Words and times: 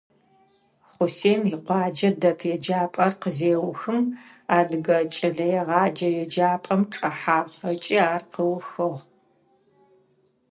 Хъусен 0.91 1.41
икъуаджэ 1.53 2.09
дэт 2.21 2.39
еджапӀэр 2.53 3.13
къызеухым, 3.21 4.05
Адыгэ 4.57 4.97
кӀэлэегъэджэ 5.13 6.09
еджапӀэм 6.23 6.81
чӀэхьагъ 6.93 7.51
ыкӀи 7.71 7.97
ар 8.13 8.21
къыухыгъ. 8.33 8.99